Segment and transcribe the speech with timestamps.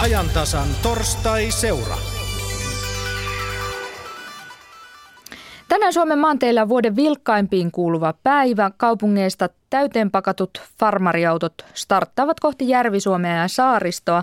[0.00, 1.96] ajantasan torstai-seura.
[5.68, 8.70] Tänään Suomen maanteillä on vuoden vilkkaimpiin kuuluva päivä.
[8.76, 14.22] Kaupungeista täyteen pakatut farmariautot starttaavat kohti Järvi-Suomea ja saaristoa.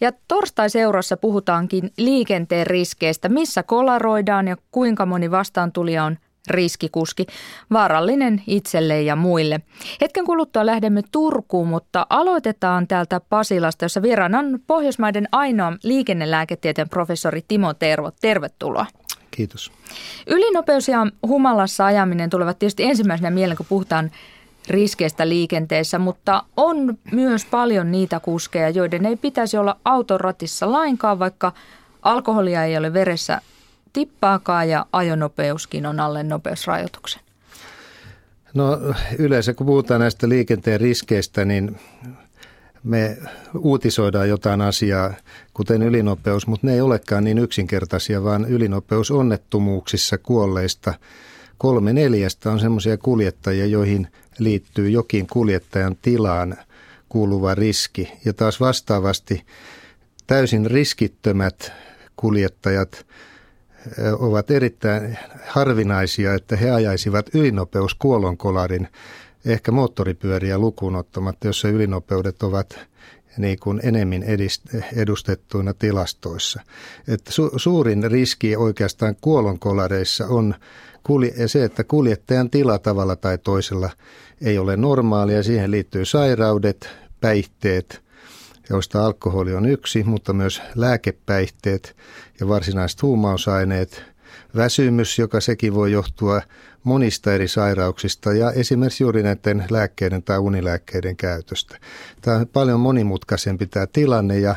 [0.00, 6.16] Ja torstai-seurassa puhutaankin liikenteen riskeistä, missä kolaroidaan ja kuinka moni vastaantulija on
[6.48, 7.26] riskikuski,
[7.72, 9.60] vaarallinen itselle ja muille.
[10.00, 17.44] Hetken kuluttua lähdemme Turkuun, mutta aloitetaan täältä Pasilasta, jossa vieraana on Pohjoismaiden ainoa liikennelääketieteen professori
[17.48, 18.10] Timo Tervo.
[18.20, 18.86] Tervetuloa.
[19.30, 19.72] Kiitos.
[20.26, 24.10] Ylinopeus ja humalassa ajaminen tulevat tietysti ensimmäisenä mieleen, kun puhutaan
[24.68, 31.52] riskeistä liikenteessä, mutta on myös paljon niitä kuskeja, joiden ei pitäisi olla autoratissa lainkaan, vaikka
[32.02, 33.40] alkoholia ei ole veressä
[33.94, 37.22] tippaakaan ja ajonopeuskin on alle nopeusrajoituksen?
[38.54, 38.78] No
[39.18, 41.76] yleensä kun puhutaan näistä liikenteen riskeistä, niin
[42.84, 43.18] me
[43.58, 45.14] uutisoidaan jotain asiaa,
[45.54, 50.94] kuten ylinopeus, mutta ne ei olekaan niin yksinkertaisia, vaan ylinopeusonnettomuuksissa kuolleista
[51.58, 56.56] kolme neljästä on semmoisia kuljettajia, joihin liittyy jokin kuljettajan tilaan
[57.08, 58.12] kuuluva riski.
[58.24, 59.46] Ja taas vastaavasti
[60.26, 61.72] täysin riskittömät
[62.16, 63.06] kuljettajat
[64.18, 68.88] ovat erittäin harvinaisia, että he ajaisivat ylinopeuskuolonkolarin
[69.46, 72.78] ehkä moottoripyöriä lukuun ottamatta, jossa ylinopeudet ovat
[73.38, 74.22] niin kuin enemmän
[74.96, 76.60] edustettuina tilastoissa.
[77.08, 80.54] Että su, suurin riski oikeastaan kuolonkolareissa on
[81.46, 83.90] se, että kuljettajan tila tavalla tai toisella
[84.42, 85.42] ei ole normaalia.
[85.42, 86.88] Siihen liittyy sairaudet,
[87.20, 88.03] päihteet,
[88.70, 91.96] joista alkoholi on yksi, mutta myös lääkepäihteet
[92.40, 94.14] ja varsinaiset huumausaineet,
[94.56, 96.42] väsymys, joka sekin voi johtua
[96.84, 101.78] monista eri sairauksista ja esimerkiksi juuri näiden lääkkeiden tai unilääkkeiden käytöstä.
[102.20, 104.54] Tämä on paljon monimutkaisempi tämä tilanne ja,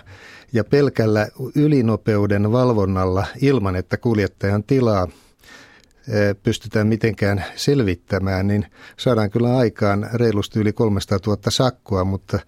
[0.54, 5.08] ja pelkällä ylinopeuden valvonnalla ilman, että kuljettajan tilaa
[6.08, 8.66] e, pystytään mitenkään selvittämään, niin
[8.98, 12.40] saadaan kyllä aikaan reilusti yli 300 000 sakkoa, mutta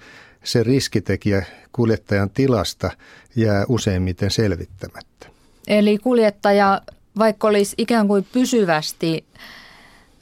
[0.43, 2.91] se riskitekijä kuljettajan tilasta
[3.35, 5.27] jää useimmiten selvittämättä.
[5.67, 6.81] Eli kuljettaja,
[7.17, 9.25] vaikka olisi ikään kuin pysyvästi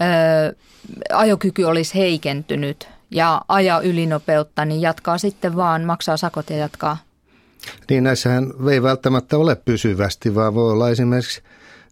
[0.02, 0.56] ö,
[1.14, 6.98] ajokyky olisi heikentynyt ja aja ylinopeutta, niin jatkaa sitten vaan, maksaa sakot ja jatkaa.
[7.90, 11.42] Niin näissähän ei välttämättä ole pysyvästi, vaan voi olla esimerkiksi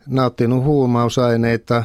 [0.08, 1.84] nauttinut huumausaineita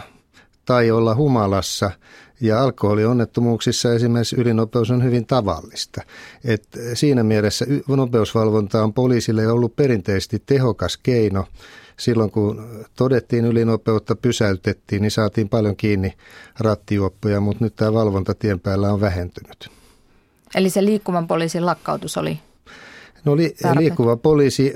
[0.64, 1.90] tai olla humalassa–
[2.40, 6.02] ja alkoholionnettomuuksissa esimerkiksi ylinopeus on hyvin tavallista.
[6.44, 11.44] Et siinä mielessä nopeusvalvonta on poliisille ollut perinteisesti tehokas keino.
[11.96, 16.12] Silloin kun todettiin ylinopeutta, pysäytettiin, niin saatiin paljon kiinni
[16.58, 19.68] rattijuoppoja, mutta nyt tämä valvonta tien päällä on vähentynyt.
[20.54, 22.38] Eli se liikkuvan poliisin lakkautus oli
[23.24, 24.72] No li, liikkuva poliisi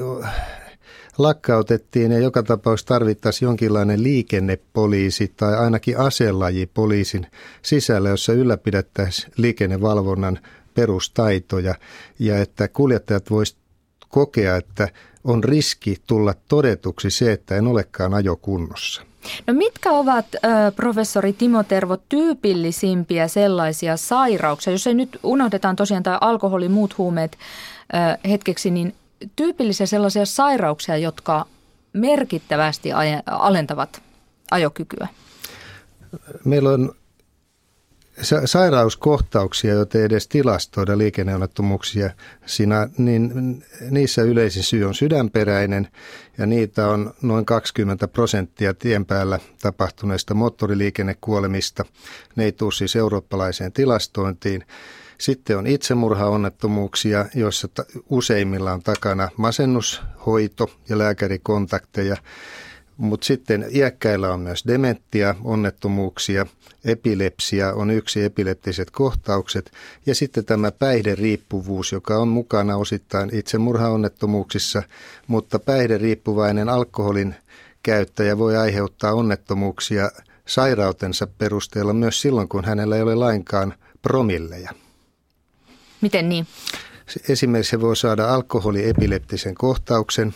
[1.19, 7.27] lakkautettiin ja joka tapauksessa tarvittaisiin jonkinlainen liikennepoliisi tai ainakin aselaji poliisin
[7.63, 10.39] sisällä, jossa ylläpidettäisiin liikennevalvonnan
[10.75, 11.75] perustaitoja
[12.19, 13.63] ja että kuljettajat voisivat
[14.09, 14.89] kokea, että
[15.25, 19.03] on riski tulla todetuksi se, että en olekaan ajokunnossa.
[19.47, 26.03] No mitkä ovat, äh, professori Timo Tervo, tyypillisimpiä sellaisia sairauksia, jos ei nyt unohdetaan tosiaan
[26.03, 27.39] tämä alkoholi, muut huumeet
[27.95, 28.95] äh, hetkeksi, niin
[29.37, 31.47] tyypillisiä sellaisia sairauksia, jotka
[31.93, 32.91] merkittävästi
[33.27, 34.03] alentavat
[34.51, 35.09] ajokykyä?
[36.45, 36.95] Meillä on
[38.45, 42.11] sairauskohtauksia, joita ei edes tilastoida liikenneonnettomuuksia
[42.47, 43.33] siinä, niin
[43.91, 45.89] niissä yleisin syy on sydänperäinen
[46.39, 51.85] ja niitä on noin 20 prosenttia tien päällä tapahtuneista moottoriliikennekuolemista.
[52.37, 54.65] Ne ei tule siis eurooppalaiseen tilastointiin.
[55.19, 57.69] Sitten on itsemurhaonnettomuuksia, joissa
[58.11, 62.17] useimmilla on takana masennushoito ja lääkärikontakteja.
[62.97, 66.47] Mutta sitten iäkkäillä on myös dementia, onnettomuuksia,
[66.85, 69.71] epilepsia on yksi epileptiset kohtaukset
[70.07, 74.83] ja sitten tämä päihderiippuvuus, joka on mukana osittain itsemurhaonnettomuuksissa,
[75.27, 77.35] mutta päihderiippuvainen alkoholin
[77.83, 80.11] käyttäjä voi aiheuttaa onnettomuuksia
[80.47, 84.71] sairautensa perusteella myös silloin, kun hänellä ei ole lainkaan promilleja.
[86.05, 86.47] Miten niin?
[87.29, 90.35] Esimerkiksi he voi saada alkoholiepileptisen kohtauksen.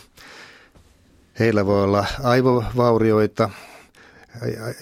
[1.39, 3.49] Heillä voi olla aivovaurioita,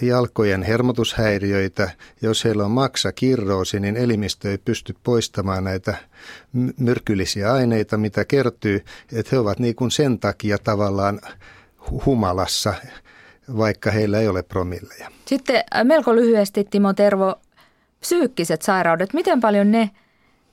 [0.02, 1.90] jalkojen hermotushäiriöitä.
[2.22, 5.96] Jos heillä on maksakirroosi, niin elimistö ei pysty poistamaan näitä
[6.78, 11.20] myrkyllisiä aineita, mitä kertyy, että he ovat niin kuin sen takia tavallaan
[12.06, 12.74] humalassa,
[13.56, 15.10] vaikka heillä ei ole promilleja.
[15.24, 17.34] Sitten äh, melko lyhyesti, Timo Tervo,
[18.00, 19.90] psyykkiset sairaudet, miten paljon ne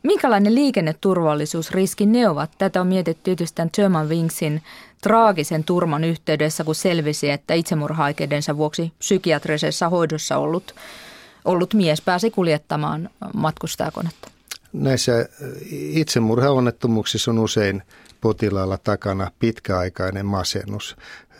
[0.06, 2.52] minkälainen liikenneturvallisuusriski ne ovat?
[2.58, 4.62] Tätä on mietitty tietysti tämän German Wingsin
[5.02, 10.76] traagisen turman yhteydessä, kun selvisi, että itsemurhaikeidensa vuoksi psykiatrisessa hoidossa ollut,
[11.46, 14.30] ollut mies pääsi kuljettamaan matkustajakonetta.
[14.74, 15.30] Näissä
[15.72, 17.84] itsemurhaonnettomuuksissa on usein
[18.22, 20.96] potilaalla takana pitkäaikainen masennus,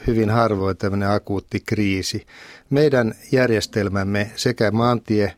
[0.08, 2.26] hyvin harvoin tämmöinen akuutti kriisi.
[2.70, 5.34] Meidän järjestelmämme sekä maantie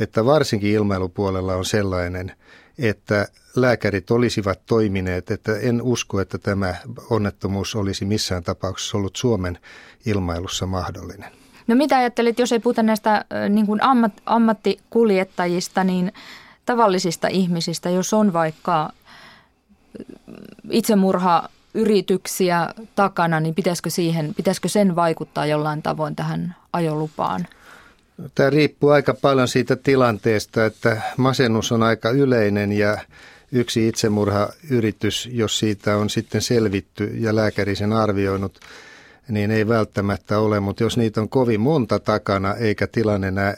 [0.00, 2.32] että varsinkin ilmailupuolella on sellainen,
[2.78, 6.74] että lääkärit olisivat toimineet, että en usko, että tämä
[7.10, 9.58] onnettomuus olisi missään tapauksessa ollut Suomen
[10.06, 11.32] ilmailussa mahdollinen.
[11.66, 16.12] No mitä ajattelit, jos ei puhuta näistä niin kuin ammat, ammattikuljettajista, niin
[16.66, 18.92] tavallisista ihmisistä, jos on vaikka
[20.70, 27.46] itsemurha yrityksiä takana, niin pitäisikö, siihen, pitäisikö sen vaikuttaa jollain tavoin tähän ajolupaan?
[28.34, 32.98] Tämä riippuu aika paljon siitä tilanteesta, että masennus on aika yleinen ja
[33.52, 38.60] yksi itsemurhayritys, jos siitä on sitten selvitty ja lääkäri sen arvioinut,
[39.28, 43.56] niin ei välttämättä ole, mutta jos niitä on kovin monta takana eikä tilanne enää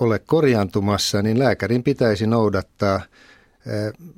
[0.00, 3.00] ole korjaantumassa, niin lääkärin pitäisi noudattaa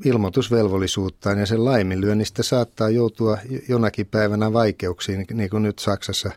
[0.04, 6.30] ilmoitusvelvollisuuttaan ja sen laiminlyönnistä saattaa joutua jonakin päivänä vaikeuksiin, niin kuin nyt Saksassa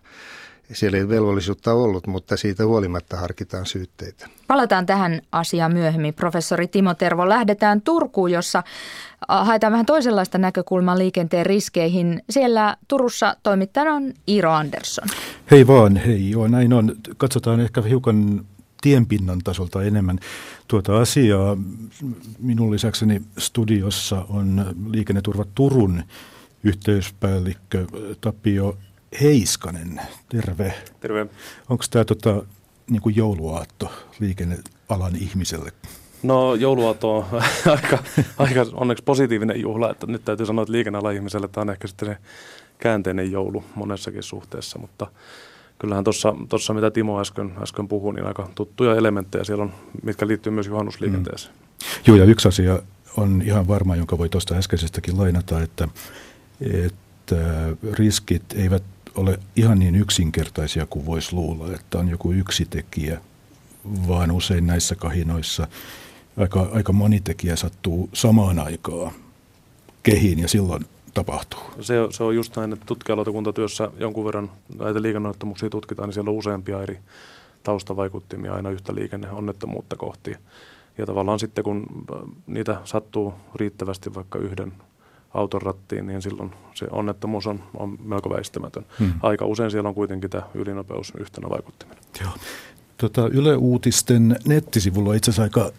[0.72, 4.28] siellä ei velvollisuutta ollut, mutta siitä huolimatta harkitaan syytteitä.
[4.48, 6.14] Palataan tähän asiaan myöhemmin.
[6.14, 8.64] Professori Timo Tervo, lähdetään Turkuun, jossa
[9.28, 12.24] haetaan vähän toisenlaista näkökulmaa liikenteen riskeihin.
[12.30, 15.08] Siellä Turussa toimittajana on Iiro Andersson.
[15.52, 16.30] Hei vaan, hei.
[16.30, 16.96] Joo, näin on.
[17.18, 18.46] Katsotaan ehkä hiukan
[18.82, 20.20] tienpinnan tasolta enemmän
[20.68, 21.58] tuota asiaa.
[22.40, 26.04] Minun lisäkseni studiossa on liikenneturva Turun
[26.64, 27.88] yhteyspäällikkö
[28.22, 28.78] Tapio
[29.22, 30.74] Heiskanen, terve.
[31.00, 31.28] Terve.
[31.70, 32.44] Onko tämä tota,
[32.90, 35.72] niin kuin jouluaatto liikennealan ihmiselle?
[36.24, 37.26] No jouluaatto on
[37.66, 37.98] aika,
[38.38, 42.10] aika onneksi positiivinen juhla, että nyt täytyy sanoa, että liikennealan ihmiselle tämä on ehkä sitten
[42.10, 42.18] se
[42.78, 45.08] käänteinen joulu monessakin suhteessa, mutta
[45.80, 46.04] kyllähän
[46.50, 49.74] tuossa mitä Timo äsken, äsken puhui, niin aika tuttuja elementtejä siellä on,
[50.04, 51.56] mitkä liittyy myös juhannusliikenteeseen.
[51.56, 51.60] Mm.
[52.08, 52.80] Joo ja yksi asia
[53.18, 55.88] on ihan varma, jonka voi tuosta äskeisestäkin lainata, että,
[56.62, 57.36] että
[57.94, 58.84] riskit eivät
[59.16, 63.22] ole ihan niin yksinkertaisia kuin voisi luulla, että on joku yksi tekijä,
[64.08, 65.68] vaan usein näissä kahinoissa
[66.38, 69.12] aika, aika moni tekijä sattuu samaan aikaan
[70.04, 71.60] kehiin ja silloin tapahtuu.
[71.82, 76.38] Se, se on just näin, että tutkijalautakuntatyössä jonkun verran näitä liikenneonnettomuuksia tutkitaan, niin siellä on
[76.38, 77.00] useampia eri
[77.64, 80.36] taustavaikuttimia aina yhtä liikenneonnettomuutta kohti.
[80.98, 81.88] Ja tavallaan sitten kun
[82.48, 84.74] niitä sattuu riittävästi vaikka yhden
[85.34, 88.86] auton rattiin, niin silloin se onnettomuus on, on melko väistämätön.
[89.00, 89.14] Hmm.
[89.22, 92.02] Aika usein siellä on kuitenkin tämä ylinopeus yhtenä vaikuttimena.
[92.22, 92.32] Joo.
[92.98, 95.72] Tota, Yle Uutisten nettisivulla on itse asiassa aika,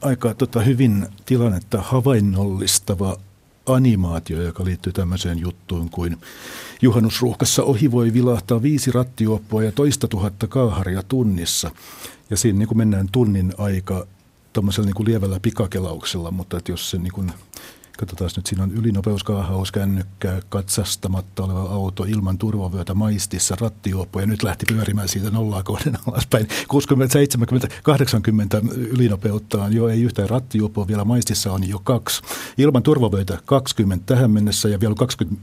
[0.00, 3.16] aika tota, hyvin tilannetta havainnollistava
[3.66, 6.16] animaatio, joka liittyy tämmöiseen juttuun kuin
[6.82, 11.70] juhannusruuhkassa ohi voi vilahtaa viisi rattioppoa ja toista tuhatta kaaharia tunnissa.
[12.30, 14.06] Ja siinä niin kuin mennään tunnin aika
[14.52, 17.32] tuommoisella niin lievällä pikakelauksella, mutta että jos se niin kuin
[17.98, 24.42] Katsotaan nyt, siinä on ylinopeuskaahaus, kännykkä, katsastamatta oleva auto ilman turvavyötä maistissa, rattijuoppo ja nyt
[24.42, 26.48] lähti pyörimään siitä nollaa kohden alaspäin.
[26.68, 32.22] 60, 70, 80 ylinopeutta on jo, ei yhtään rattijuoppoa, vielä maistissa on jo kaksi.
[32.58, 35.42] Ilman turvavyötä 20 tähän mennessä ja vielä 20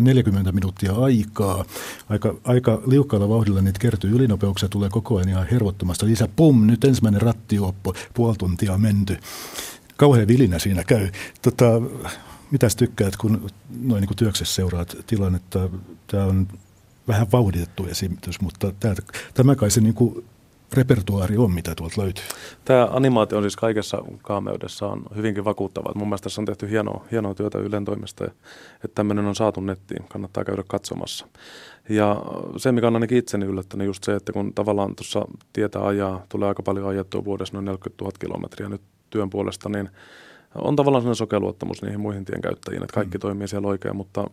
[0.00, 1.64] 40 minuuttia aikaa.
[2.08, 4.10] Aika, aika liukkaalla vauhdilla niitä kertyy.
[4.10, 6.28] Ylinopeuksia tulee koko ajan ihan hervottomasta lisää.
[6.36, 9.18] Pum, nyt ensimmäinen rattioppo, puoli tuntia menty
[10.00, 11.08] kauhean vilinä siinä käy.
[11.42, 11.64] Tota,
[12.50, 13.50] mitäs tykkäät, kun
[13.82, 15.68] noin niin työksessä seuraat tilannetta?
[16.06, 16.48] Tämä on
[17.08, 18.94] vähän vauhditettu esitys, mutta tämä,
[19.34, 20.24] tämä kai se niin kuin
[20.72, 22.24] repertuaari on, mitä tuolta löytyy?
[22.64, 25.92] Tämä animaatio on siis kaikessa kaameudessa on hyvinkin vakuuttava.
[25.94, 28.24] Mun mielestä tässä on tehty hienoa, hienoa työtä Ylen toimesta,
[28.74, 31.26] että tämmöinen on saatu nettiin, kannattaa käydä katsomassa.
[31.88, 32.22] Ja
[32.56, 36.48] se, mikä on ainakin itseni yllättänyt, just se, että kun tavallaan tuossa tietä ajaa, tulee
[36.48, 39.90] aika paljon ajettua vuodessa noin 40 000 kilometriä nyt työn puolesta, niin
[40.54, 43.20] on tavallaan sellainen sokeluottamus niihin muihin tien käyttäjiin, että kaikki mm.
[43.20, 44.24] toimii siellä oikein, mutta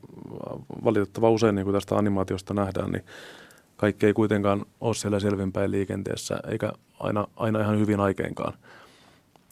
[0.83, 3.03] valitettava usein, niin kuin tästä animaatiosta nähdään, niin
[3.77, 8.53] kaikki ei kuitenkaan ole siellä selvinpäin liikenteessä, eikä aina, aina ihan hyvin aikeinkaan.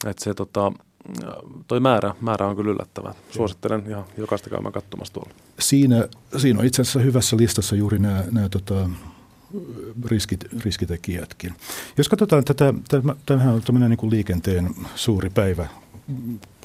[0.05, 0.71] Että se tota,
[1.67, 3.13] toi määrä, määrä on kyllä yllättävä.
[3.29, 5.31] Suosittelen ihan jokaista käymään katsomassa tuolla.
[5.59, 8.89] Siinä, siinä on itse asiassa hyvässä listassa juuri nämä, nämä tota,
[10.05, 11.53] riskit, riskitekijätkin.
[11.97, 12.73] Jos katsotaan tätä,
[13.25, 15.67] tämähän on tämmöinen niin kuin liikenteen suuri päivä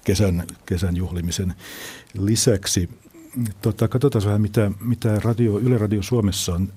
[0.05, 1.55] kesän, kesän juhlimisen
[2.19, 2.89] lisäksi.
[3.63, 6.73] tota, katsotaan vähän, mitä, mitä radio, Yle Radio Suomessa on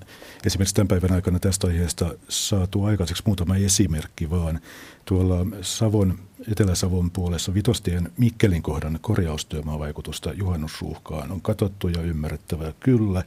[0.46, 3.22] esimerkiksi tämän päivän aikana tästä aiheesta saatu aikaiseksi.
[3.26, 4.60] Muutama esimerkki vaan.
[5.04, 6.18] Tuolla Savon,
[6.52, 13.22] Etelä-Savon puolessa Vitostien Mikkelin kohdan korjaustyömaavaikutusta juhannusruuhkaan on katsottu ja ymmärrettävää kyllä.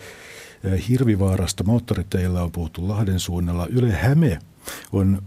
[0.90, 3.68] Hirvivaarasta moottoriteillä on puhuttu Lahden suunnalla.
[3.68, 4.40] Yle Häme
[4.92, 5.22] on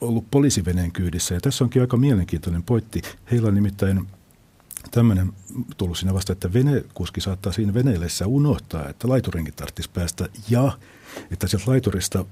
[0.00, 3.02] ollut poliisiveneen kyydissä ja tässä onkin aika mielenkiintoinen pointti.
[3.30, 4.06] Heillä on nimittäin
[4.90, 5.32] tämmöinen
[5.76, 10.78] tullut siinä vasta, että venekuski saattaa siinä veneellessä unohtaa, että laiturinkin tarvitsisi päästä ja
[11.30, 12.24] että sieltä laiturista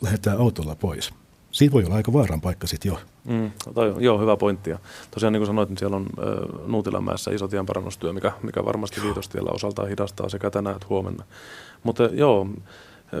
[0.00, 1.10] lähdetään autolla pois.
[1.52, 2.98] Siinä voi olla aika vaaran paikka sitten jo.
[3.24, 4.70] Mm, toi, joo, hyvä pointti.
[4.70, 4.78] Ja
[5.10, 9.50] tosiaan niin kuin sanoit, niin siellä on äh, Nuutilanmäessä iso tienparannustyö, mikä, mikä varmasti viitostiellä
[9.50, 11.24] osaltaan hidastaa sekä tänään että huomenna.
[11.82, 12.46] Mutta joo,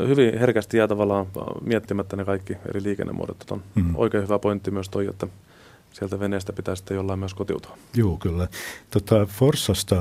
[0.08, 1.26] hyvin herkästi jää tavallaan
[1.60, 3.50] miettimättä ne kaikki eri liikennemuodot.
[3.50, 3.94] On mm.
[3.96, 5.26] oikein hyvä pointti myös toi, että
[5.92, 7.78] sieltä veneestä pitää sitten jollain myös kotiutua.
[7.94, 8.48] Joo, kyllä.
[8.90, 9.96] Tota, Forssasta,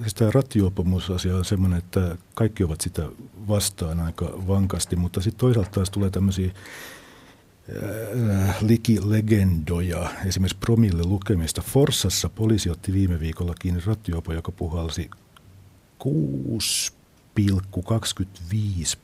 [0.00, 3.02] siis tämä rattijuopumusasia on sellainen, että kaikki ovat sitä
[3.48, 6.50] vastaan aika vankasti, mutta sitten toisaalta taas tulee tämmöisiä
[8.60, 11.62] likilegendoja, esimerkiksi promille lukemista.
[11.62, 15.10] Forssassa poliisi otti viime viikolla kiinni rattijuopo, joka puhalsi
[16.04, 16.10] 6,25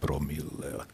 [0.00, 0.86] promillea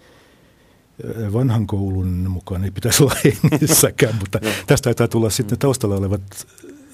[1.33, 6.47] vanhan koulun mukaan ei pitäisi olla hengissäkään, mutta tästä taitaa tulla sitten taustalla olevat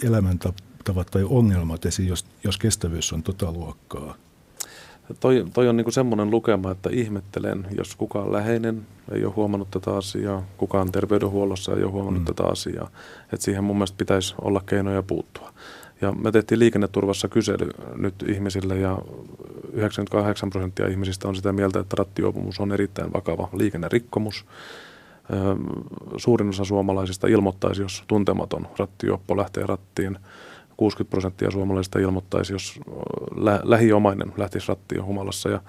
[0.02, 4.14] elämäntavat tai ongelmat esiin, jos, jos kestävyys on tota luokkaa.
[5.20, 9.96] Toi, toi on niinku semmoinen lukema, että ihmettelen, jos kukaan läheinen ei ole huomannut tätä
[9.96, 12.26] asiaa, kukaan terveydenhuollossa ei ole huomannut mm.
[12.26, 12.90] tätä asiaa.
[13.32, 15.52] Että siihen mun mielestä pitäisi olla keinoja puuttua.
[16.00, 18.98] Ja me tehtiin liikenneturvassa kysely nyt ihmisille ja
[19.72, 24.44] 98 prosenttia ihmisistä on sitä mieltä, että rattijuopumus on erittäin vakava liikennerikkomus.
[26.16, 30.18] Suurin osa suomalaisista ilmoittaisi, jos tuntematon rattijuoppo lähtee rattiin.
[30.80, 32.80] 60 prosenttia suomalaisista ilmoittaisi, jos
[33.36, 35.48] lä- lähiomainen lähtisi rattiin humalassa.
[35.48, 35.60] Ja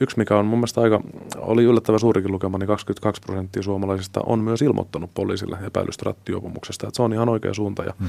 [0.00, 1.00] yksi, mikä on mun mielestä aika,
[1.36, 6.86] oli yllättävän suurikin lukema, niin 22 prosenttia suomalaisista on myös ilmoittanut poliisille epäilystä rattijuopumuksesta.
[6.86, 8.06] Että se on ihan oikea suunta ja mm.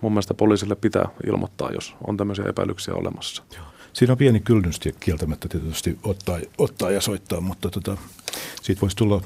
[0.00, 3.42] mun mielestä poliisille pitää ilmoittaa, jos on tämmöisiä epäilyksiä olemassa.
[3.54, 3.64] Joo.
[3.92, 7.96] Siinä on pieni kyldys kieltämättä tietysti ottaa, ottaa ja soittaa, mutta tota,
[8.62, 9.20] siitä voisi tulla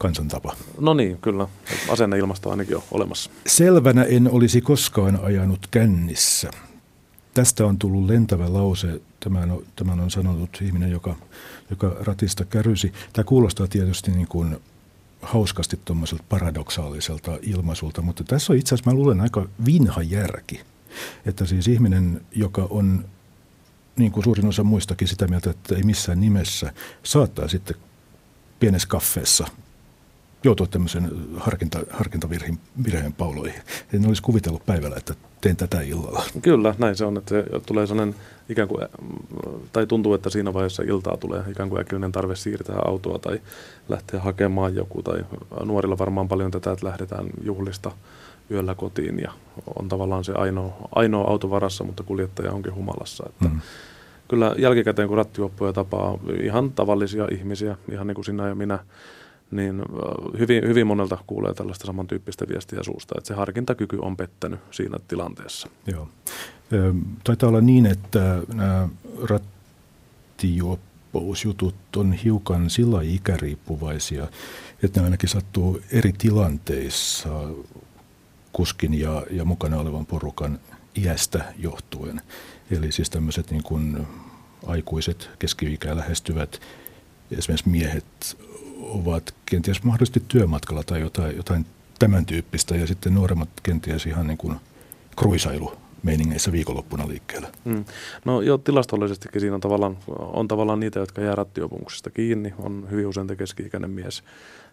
[0.00, 0.56] kansantapa.
[0.78, 1.48] No niin, kyllä.
[1.88, 3.30] Asenneilmasto ainakin on olemassa.
[3.46, 6.50] Selvänä en olisi koskaan ajanut kännissä.
[7.34, 9.00] Tästä on tullut lentävä lause.
[9.20, 11.16] Tämän on, tämän on sanonut ihminen, joka,
[11.70, 12.92] joka ratista kärysi.
[13.12, 14.56] Tämä kuulostaa tietysti niin kuin
[15.22, 20.60] hauskasti tuommoiselta paradoksaaliselta ilmaisulta, mutta tässä on itse asiassa, mä luulen, aika vinha järki.
[21.26, 23.04] Että siis ihminen, joka on
[23.96, 27.76] niin kuin suurin osa muistakin sitä mieltä, että ei missään nimessä, saattaa sitten
[28.60, 29.46] pienessä kaffeessa
[30.44, 33.62] joutua tämmöisen harkinta, harkintavirheen pauloihin.
[33.92, 36.22] En olisi kuvitellut päivällä, että teen tätä illalla.
[36.42, 38.14] Kyllä, näin se on, että se tulee sellainen
[38.48, 38.88] ikään kuin,
[39.72, 43.40] tai tuntuu, että siinä vaiheessa iltaa tulee ikään kuin äkillinen tarve siirtää autoa tai
[43.88, 45.24] lähteä hakemaan joku, tai
[45.64, 47.92] nuorilla varmaan paljon tätä, että lähdetään juhlista
[48.50, 49.32] yöllä kotiin ja
[49.78, 53.24] on tavallaan se ainoa, ainoa auto varassa, mutta kuljettaja onkin humalassa.
[53.28, 53.60] Että mm.
[54.28, 58.78] Kyllä jälkikäteen, kun rattijuoppoja tapaa ihan tavallisia ihmisiä, ihan niin kuin sinä ja minä,
[59.50, 59.82] niin
[60.38, 65.68] hyvin, hyvin monelta kuulee tällaista samantyyppistä viestiä suusta, että se harkintakyky on pettänyt siinä tilanteessa.
[65.86, 66.08] Joo.
[67.24, 68.88] Taitaa olla niin, että nämä
[69.22, 74.28] rattijuoppousjutut on hiukan sillä ikäriippuvaisia,
[74.82, 77.48] että ne ainakin sattuu eri tilanteissa
[78.52, 80.60] kuskin ja, ja mukana olevan porukan
[80.96, 82.20] iästä johtuen.
[82.70, 84.06] Eli siis tämmöiset niin kuin
[84.66, 86.60] aikuiset, keski lähestyvät,
[87.38, 88.36] esimerkiksi miehet
[88.80, 91.66] ovat kenties mahdollisesti työmatkalla tai jotain, jotain
[91.98, 94.56] tämän tyyppistä ja sitten nuoremmat kenties ihan niin kuin
[95.16, 95.72] kruisailu
[96.02, 97.48] meiningeissä viikonloppuna liikkeellä.
[97.64, 97.84] Mm.
[98.24, 103.06] No jo tilastollisestikin siinä on tavallaan, on tavallaan niitä, jotka jää rattiopumuksesta kiinni, on hyvin
[103.06, 104.22] usein keski-ikäinen mies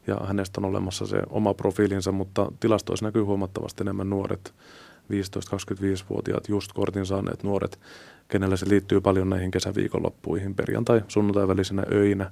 [0.07, 4.53] ja hänestä on olemassa se oma profiilinsa, mutta tilastoissa näkyy huomattavasti enemmän nuoret,
[5.11, 7.79] 15-25-vuotiaat, just kortin saaneet nuoret,
[8.27, 12.31] kenellä se liittyy paljon näihin kesäviikonloppuihin, perjantai, sunnuntai välisenä öinä,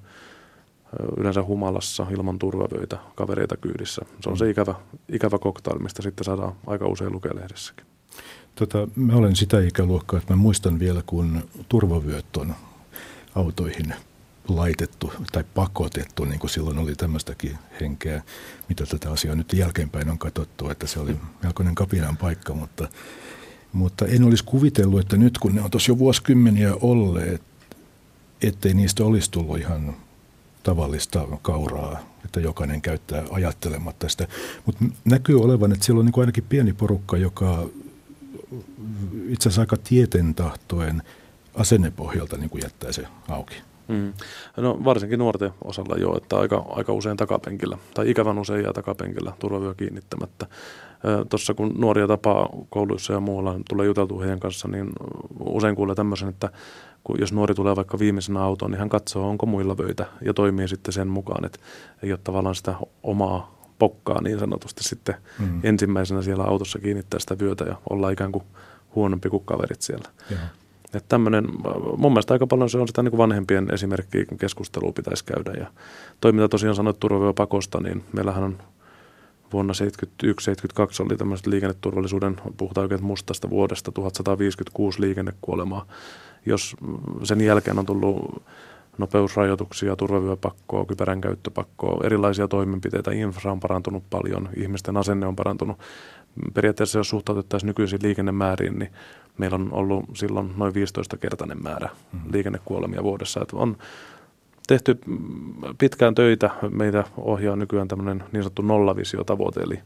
[1.17, 4.01] yleensä humalassa ilman turvavöitä, kavereita kyydissä.
[4.21, 4.75] Se on se ikävä,
[5.09, 7.85] ikävä koktail, mistä sitten saadaan aika usein lukea lehdessäkin.
[8.55, 12.55] Tota, mä olen sitä ikäluokkaa, että mä muistan vielä, kun turvavyöt on
[13.35, 13.93] autoihin
[14.47, 18.23] laitettu tai pakotettu, niin kuin silloin oli tämmöistäkin henkeä,
[18.69, 22.87] mitä tätä asiaa nyt jälkeenpäin on katsottu, että se oli melkoinen kapinan paikka, mutta,
[23.73, 27.41] mutta en olisi kuvitellut, että nyt kun ne on tuossa jo vuosikymmeniä olleet,
[28.41, 29.95] ettei niistä olisi tullut ihan
[30.65, 34.27] tavallista kauraa, että jokainen käyttää ajattelematta sitä.
[34.65, 37.69] Mutta näkyy olevan, että siellä on niin ainakin pieni porukka, joka
[39.27, 41.03] itse asiassa aika tieten tahtoen
[41.55, 43.55] asennepohjalta niin jättää se auki.
[43.87, 44.13] Mm.
[44.57, 49.31] No varsinkin nuorten osalla jo, että aika, aika usein takapenkillä, tai ikävän usein jää takapenkillä
[49.39, 50.45] turvavyö kiinnittämättä.
[51.29, 54.89] Tuossa kun nuoria tapaa kouluissa ja muualla, tulee juteltua heidän kanssa, niin
[55.39, 56.49] usein kuulee tämmöisen, että
[57.03, 60.67] kun jos nuori tulee vaikka viimeisenä autoon, niin hän katsoo, onko muilla vöitä ja toimii
[60.67, 61.59] sitten sen mukaan, että
[62.03, 65.59] ei ole tavallaan sitä omaa pokkaa niin sanotusti sitten mm.
[65.63, 68.43] ensimmäisenä siellä autossa kiinnittää sitä vyötä ja olla ikään kuin
[68.95, 70.09] huonompi kuin kaverit siellä.
[70.31, 70.45] Jaha.
[70.85, 71.47] Että tämmöinen,
[71.97, 75.51] mun mielestä aika paljon se on sitä niin kuin vanhempien esimerkkiä, kun keskustelua pitäisi käydä.
[75.59, 75.67] Ja
[76.21, 78.57] toi, mitä tosiaan sanoit turvavyöpakosta, niin meillähän on
[79.53, 79.73] vuonna
[80.23, 85.85] 1971-1972 oli tämmöiset liikenneturvallisuuden, puhutaan oikein mustasta vuodesta, 1156 liikennekuolemaa.
[86.45, 86.75] Jos
[87.23, 88.43] sen jälkeen on tullut
[88.97, 95.77] nopeusrajoituksia, turvavyöpakkoa, kypärän käyttöpakkoa, erilaisia toimenpiteitä, infra on parantunut paljon, ihmisten asenne on parantunut.
[96.53, 98.91] Periaatteessa jos suhtautettaisiin nykyisiin liikennemääriin, niin
[99.37, 102.31] meillä on ollut silloin noin 15-kertainen määrä mm-hmm.
[102.31, 103.41] liikennekuolemia vuodessa.
[103.41, 103.77] Että on
[104.67, 104.99] tehty
[105.77, 106.49] pitkään töitä.
[106.69, 109.79] Meitä ohjaa nykyään tämmöinen niin sanottu nollavisiotavoite, eli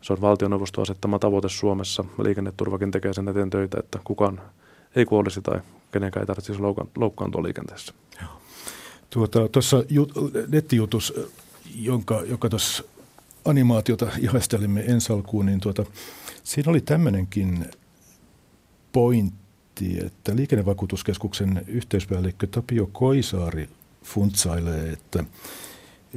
[0.00, 2.04] se on valtioneuvosto asettama tavoite Suomessa.
[2.22, 4.40] Liikenneturvakin tekee sen eteen töitä, että kukaan
[4.96, 5.60] ei kuolisi tai
[5.92, 6.60] kenenkään ei tarvitsisi
[6.96, 7.94] loukkaantua liikenteessä.
[9.10, 10.12] Tuota, tuossa jut,
[10.48, 11.14] nettijutus,
[11.74, 12.84] jonka, joka tuossa
[13.44, 15.84] animaatiota ihastelimme ensi alkuun, niin tuota,
[16.42, 17.66] siinä oli tämmöinenkin
[18.96, 23.68] pointti, että liikennevakuutuskeskuksen yhteyspäällikkö Tapio Koisaari
[24.04, 25.24] funtsailee, että,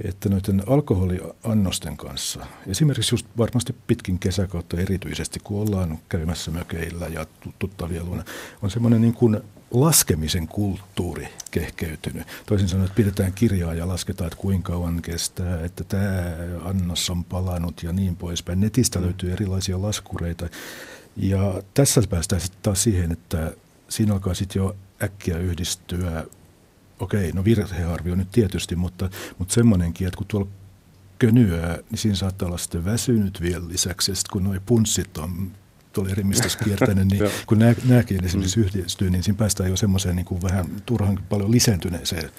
[0.04, 7.26] että noiden alkoholiannosten kanssa, esimerkiksi just varmasti pitkin kesäkautta erityisesti, kun ollaan käymässä mökeillä ja
[7.60, 8.24] tuttavia luona,
[8.62, 12.28] on semmoinen niin kuin laskemisen kulttuuri kehkeytynyt.
[12.46, 17.24] Toisin sanoen, että pidetään kirjaa ja lasketaan, että kuinka kauan kestää, että tämä annos on
[17.24, 18.60] palannut ja niin poispäin.
[18.60, 20.50] Netistä löytyy erilaisia laskureita.
[21.20, 23.54] Ja tässä päästään sitten taas siihen, että
[23.90, 26.26] siinä alkaa sitten jo äkkiä yhdistyä,
[27.00, 30.48] okei, no virhearvio nyt tietysti, mutta, mutta semmoinenkin, että kun tuolla
[31.20, 35.52] könyää, niin siinä saattaa olla sitten väsynyt vielä lisäksi, ja sitten kun nuo punssit on
[35.94, 38.66] tuolla erimmistöskiertäinen, niin kun nämä, nämäkin esimerkiksi mm.
[38.66, 42.30] yhdistyy, niin siinä päästään jo semmoiseen niin kuin vähän turhan paljon lisääntyneeseen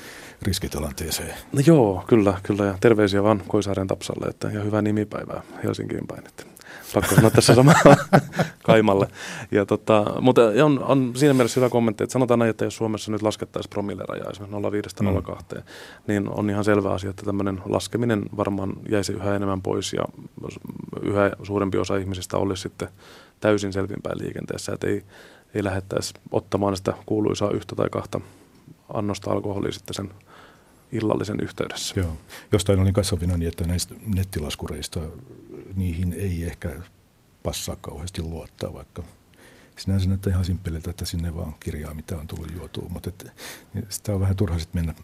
[0.42, 1.34] riskitilanteeseen.
[1.52, 2.64] No joo, kyllä, kyllä.
[2.64, 6.26] Ja terveisiä vaan Koisaaren Tapsalle, että, ja hyvää nimipäivää Helsinkiin päin.
[6.26, 6.44] Että
[6.94, 7.96] pakko sanoa tässä samalla
[8.64, 9.08] Kaimalle.
[9.50, 13.12] Ja tota, mutta on, on, siinä mielessä hyvä kommentti, että sanotaan näin, että jos Suomessa
[13.12, 15.62] nyt laskettaisiin promilleraja esimerkiksi 0,5-0,2, mm.
[16.06, 20.04] niin on ihan selvä asia, että tämmöinen laskeminen varmaan jäisi yhä enemmän pois ja
[21.02, 22.88] yhä suurempi osa ihmisistä olisi sitten
[23.40, 25.02] täysin selvinpäin liikenteessä, että ei,
[25.54, 28.20] ei lähettäisi ottamaan sitä kuuluisaa yhtä tai kahta
[28.94, 30.10] annosta alkoholia sitten sen
[30.92, 32.00] illallisen yhteydessä.
[32.00, 32.16] Joo.
[32.52, 35.00] Jostain olin kasvavina niin, että näistä nettilaskureista
[35.76, 36.70] niihin ei ehkä
[37.42, 39.02] passaa kauheasti luottaa, vaikka
[39.76, 43.32] sinänsä näyttää ihan simppeliltä, että sinne vaan kirjaa, mitä on tullut juotua, mutta että,
[43.74, 44.94] niin sitä on vähän turha sitten mennä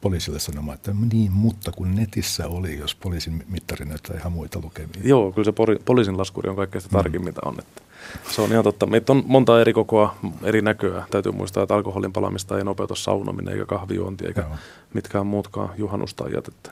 [0.00, 5.00] poliisille sanomaan, että niin, mutta kun netissä oli, jos poliisin mittari näyttää ihan muita lukemia.
[5.04, 7.24] Joo, kyllä se poliisin laskuri on kaikkein tarkin, mm.
[7.24, 7.56] mitä on.
[7.58, 7.82] Että
[8.30, 8.86] se on ihan totta.
[8.86, 11.04] Meitä on monta eri kokoa, eri näköä.
[11.10, 14.50] Täytyy muistaa, että alkoholin palamista ei nopeuta saunominen eikä kahvijuonti eikä Joo.
[14.94, 16.48] mitkään muutkaan juhannustajat.
[16.48, 16.70] Että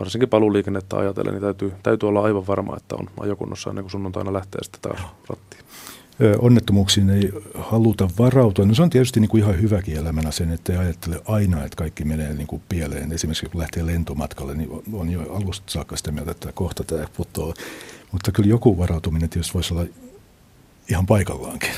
[0.00, 4.32] varsinkin paluuliikennettä ajatellen, niin täytyy, täytyy olla aivan varma, että on ajokunnossa ennen kuin sunnuntaina
[4.32, 5.64] lähtee sitten taas rattiin
[6.38, 8.64] onnettomuuksiin ei haluta varautua.
[8.64, 11.76] No se on tietysti niin kuin ihan hyväkin elämänä sen, että ei ajattele aina, että
[11.76, 13.12] kaikki menee niin kuin pieleen.
[13.12, 17.54] Esimerkiksi kun lähtee lentomatkalle, niin on jo alusta saakka sitä mieltä, että kohta tämä putoaa.
[18.12, 19.84] Mutta kyllä joku varautuminen tietysti voisi olla
[20.88, 21.70] ihan paikallaankin.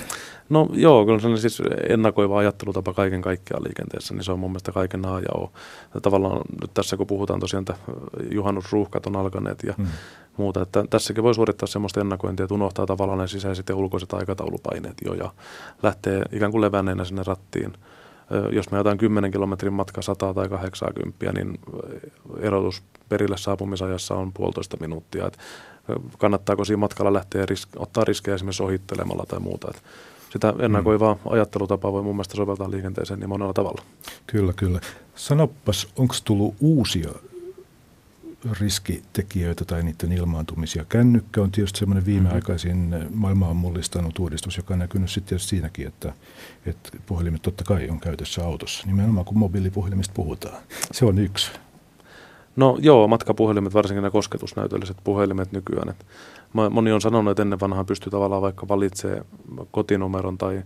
[0.49, 4.73] No joo, kyllä se siis ennakoiva ajattelutapa kaiken kaikkiaan liikenteessä, niin se on mun mielestä
[4.73, 5.53] kaiken A ja O.
[6.03, 7.75] Tavallaan nyt tässä kun puhutaan tosiaan, että
[8.31, 9.87] juhannusruuhkat on alkaneet ja hmm.
[10.37, 14.97] muuta, että tässäkin voi suorittaa semmoista ennakointia, että unohtaa tavallaan ne sisäiset ja ulkoiset aikataulupaineet
[15.05, 15.33] jo ja
[15.83, 17.73] lähtee ikään kuin levänneenä sinne rattiin.
[18.53, 21.61] Jos me jotain 10 kilometrin matka 100 tai 80, niin
[22.41, 25.27] erotus perille saapumisajassa on puolitoista minuuttia.
[25.27, 25.39] Että
[26.19, 29.69] kannattaako siinä matkalla lähteä risk, ottaa riskejä esimerkiksi ohittelemalla tai muuta.
[29.71, 29.83] Että
[30.33, 31.21] sitä ennakoivaa mm.
[31.33, 33.83] ajattelutapaa voi mun mielestä soveltaa liikenteeseen niin monella tavalla.
[34.27, 34.81] Kyllä, kyllä.
[35.15, 37.11] Sanopas, onko tullut uusia
[38.61, 40.85] riskitekijöitä tai niiden ilmaantumisia.
[40.85, 43.09] Kännykkä on tietysti semmoinen viimeaikaisin mm-hmm.
[43.15, 46.13] maailmaa mullistanut uudistus, joka on näkynyt sitten siinäkin, että,
[46.67, 50.63] että puhelimet totta kai on käytössä autossa, nimenomaan kun mobiilipuhelimista puhutaan.
[50.93, 51.51] Se on yksi.
[52.59, 55.89] No joo, matkapuhelimet, varsinkin nämä kosketusnäytölliset puhelimet nykyään.
[55.89, 56.07] Et
[56.71, 59.25] moni on sanonut, että ennen vanhaa pystyy tavallaan vaikka valitsemaan
[59.71, 60.63] kotinumeron tai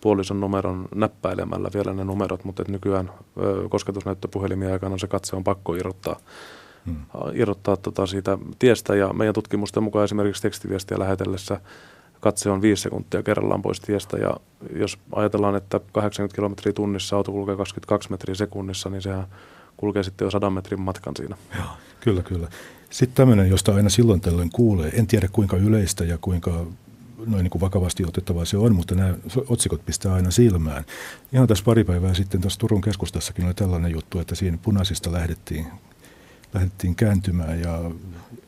[0.00, 5.74] puolison numeron näppäilemällä vielä ne numerot, mutta nykyään ö, kosketusnäyttöpuhelimien aikana se katse on pakko
[5.74, 6.16] irrottaa,
[6.86, 6.96] hmm.
[7.32, 8.94] irrottaa tota siitä tiestä.
[8.94, 11.60] Ja meidän tutkimusten mukaan esimerkiksi tekstiviestiä lähetellessä
[12.20, 14.36] katse on viisi sekuntia kerrallaan pois tiestä ja
[14.76, 19.26] jos ajatellaan, että 80 kilometriä tunnissa auto kulkee 22 metriä sekunnissa, niin sehän
[19.76, 21.36] kulkee sitten jo 100 metrin matkan siinä.
[21.56, 21.66] Joo,
[22.00, 22.48] kyllä, kyllä.
[22.90, 26.66] Sitten tämmöinen, josta aina silloin tällöin kuulee, en tiedä kuinka yleistä ja kuinka
[27.26, 29.14] noin niin kuin vakavasti otettavaa se on, mutta nämä
[29.48, 30.84] otsikot pistää aina silmään.
[31.32, 35.66] Ihan tässä pari päivää sitten tässä Turun keskustassakin oli tällainen juttu, että siinä punaisista lähdettiin,
[36.54, 37.90] lähdettiin kääntymään ja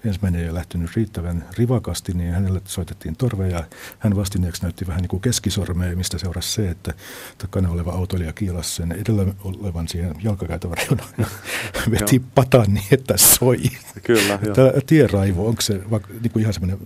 [0.04, 3.64] ensimmäinen ei lähtenyt riittävän rivakasti, niin hänelle soitettiin torveja.
[3.98, 6.94] Hän vastineeksi näytti vähän niin kuin keskisormea, mistä seurasi se, että
[7.38, 11.30] takana oleva autoilija kiilasi sen edellä olevan siihen jalkakäytävän reunaan
[11.90, 13.58] veti patan niin, että soi.
[14.02, 15.80] Kyllä, Tämä tieraivo, onko se
[16.22, 16.78] niin kuin ihan semmoinen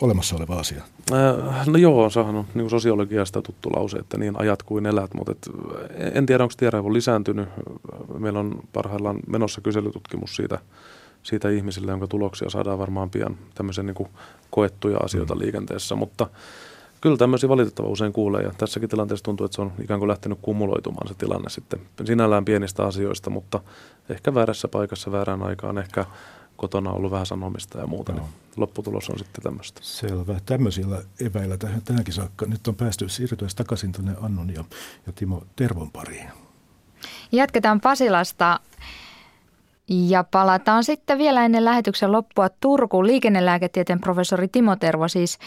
[0.00, 0.82] olemassa oleva asia?
[1.12, 5.32] Äh, no joo, sehän on niin sosiologiasta tuttu lause, että niin ajat kuin elät, mutta
[5.32, 5.50] et,
[6.14, 7.48] en tiedä, onko tieraivo lisääntynyt.
[8.18, 10.58] Meillä on parhaillaan menossa kyselytutkimus siitä,
[11.22, 14.08] siitä ihmisille, jonka tuloksia saadaan varmaan pian tämmöisiä niin
[14.50, 15.40] koettuja asioita mm.
[15.40, 16.26] liikenteessä, mutta
[17.00, 20.38] kyllä tämmöisiä valitettava usein kuulee ja tässäkin tilanteessa tuntuu, että se on ikään kuin lähtenyt
[20.42, 23.60] kumuloitumaan se tilanne sitten sinällään pienistä asioista, mutta
[24.08, 26.04] ehkä väärässä paikassa väärään aikaan, ehkä
[26.60, 28.24] kotona ollut vähän sanomista ja muuta, niin
[28.56, 29.80] lopputulos on sitten tämmöistä.
[29.82, 30.40] Selvä.
[30.46, 32.46] Tämmöisillä eväillä tähän, tähänkin saakka.
[32.46, 34.64] Nyt on päästy siirtyä takaisin tuonne Annon ja,
[35.06, 36.28] ja Timo Tervon pariin.
[37.32, 38.60] Jatketaan Pasilasta
[39.88, 43.06] ja palataan sitten vielä ennen lähetyksen loppua Turkuun.
[43.06, 45.38] Liikennelääketieteen professori Timo Tervo siis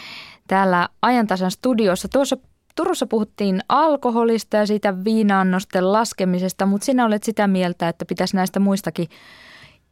[0.46, 2.08] täällä ajantasan studiossa.
[2.08, 2.36] Tuossa
[2.76, 8.60] Turussa puhuttiin alkoholista ja siitä viinaannosten laskemisesta, mutta sinä olet sitä mieltä, että pitäisi näistä
[8.60, 9.08] muistakin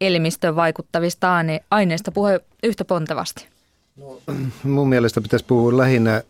[0.06, 1.28] elimistöön vaikuttavista
[1.70, 2.30] aineista puhua
[2.62, 3.48] yhtä pontevasti?
[3.96, 4.20] No,
[4.62, 6.22] mun mielestä pitäisi puhua lähinnä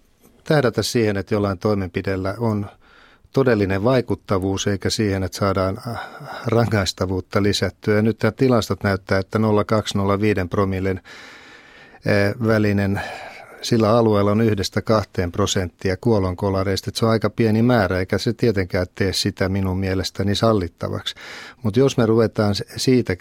[0.45, 2.67] tähdätä siihen, että jollain toimenpiteellä on
[3.33, 6.01] todellinen vaikuttavuus eikä siihen, että saadaan äh,
[6.47, 7.97] rangaistavuutta lisättyä.
[7.97, 11.01] Ja nyt tämä tilastot näyttää, että 0,2-0,5 promillen
[12.07, 13.01] äh, välinen
[13.63, 18.33] sillä alueella on yhdestä kahteen prosenttia kuolonkolareista, että se on aika pieni määrä, eikä se
[18.33, 21.15] tietenkään tee sitä minun mielestäni sallittavaksi.
[21.63, 23.17] Mutta jos me ruvetaan siitä,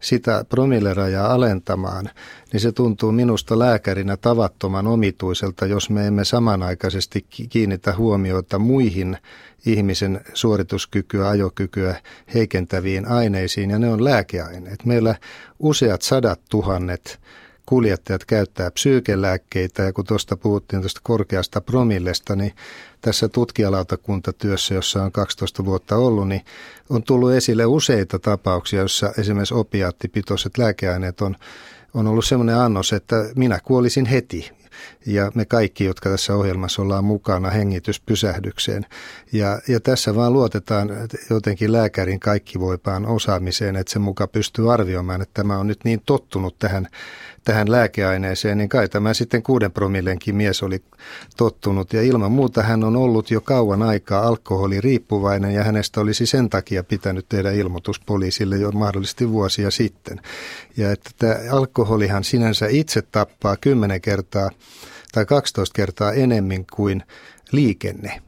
[0.00, 2.10] sitä promillerajaa alentamaan,
[2.52, 9.16] niin se tuntuu minusta lääkärinä tavattoman omituiselta, jos me emme samanaikaisesti kiinnitä huomiota muihin
[9.66, 11.96] ihmisen suorituskykyä, ajokykyä
[12.34, 14.84] heikentäviin aineisiin, ja ne on lääkeaineet.
[14.84, 15.14] Meillä
[15.58, 17.20] useat sadat tuhannet
[17.66, 22.52] kuljettajat käyttää psyykelääkkeitä ja kun tuosta puhuttiin tuosta korkeasta promillesta, niin
[23.00, 26.42] tässä tutkijalautakuntatyössä, jossa on 12 vuotta ollut, niin
[26.90, 31.36] on tullut esille useita tapauksia, joissa esimerkiksi opiaattipitoiset lääkeaineet on,
[31.94, 34.50] on ollut sellainen annos, että minä kuolisin heti
[35.06, 38.86] ja me kaikki, jotka tässä ohjelmassa ollaan mukana hengityspysähdykseen.
[39.32, 40.90] Ja, ja tässä vaan luotetaan
[41.30, 46.02] jotenkin lääkärin kaikki voipaan osaamiseen, että se muka pystyy arvioimaan, että tämä on nyt niin
[46.06, 46.88] tottunut tähän
[47.44, 50.82] tähän lääkeaineeseen, niin kai tämä sitten kuuden promillenkin mies oli
[51.36, 51.92] tottunut.
[51.92, 56.84] Ja ilman muuta hän on ollut jo kauan aikaa alkoholiriippuvainen ja hänestä olisi sen takia
[56.84, 60.20] pitänyt tehdä ilmoitus poliisille jo mahdollisesti vuosia sitten.
[60.76, 64.50] Ja että tämä alkoholihan sinänsä itse tappaa 10 kertaa
[65.12, 67.02] tai 12 kertaa enemmän kuin
[67.52, 68.22] liikenne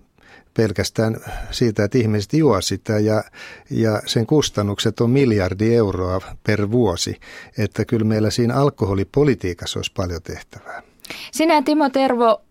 [0.57, 1.17] pelkästään
[1.51, 3.25] siitä, että ihmiset juo sitä ja,
[3.71, 7.21] ja sen kustannukset on miljardi euroa per vuosi.
[7.59, 10.83] Että kyllä meillä siinä alkoholipolitiikassa olisi paljon tehtävää.
[11.33, 12.43] Sinä Timo Tervo,